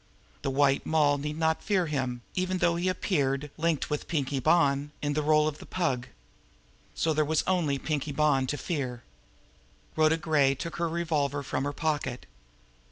The 0.41 0.49
White 0.49 0.83
Moll 0.83 1.19
need 1.19 1.37
not 1.37 1.61
fear 1.61 1.85
him, 1.85 2.23
even 2.33 2.57
though 2.57 2.75
he 2.75 2.89
appeared, 2.89 3.51
linked 3.55 3.91
with 3.91 4.07
Pinkie 4.07 4.39
Bonn, 4.39 4.89
in 4.99 5.13
the 5.13 5.21
role 5.21 5.47
of 5.47 5.59
the 5.59 5.65
Pug! 5.67 6.07
So 6.95 7.13
there 7.13 7.23
was 7.23 7.43
only 7.45 7.77
Pinkie 7.77 8.11
Bonn 8.11 8.47
to 8.47 8.57
fear. 8.57 9.03
Rhoda 9.95 10.17
Gray 10.17 10.55
took 10.55 10.77
her 10.77 10.89
revolver 10.89 11.43
from 11.43 11.65
her 11.65 11.71
pocket. 11.73 12.25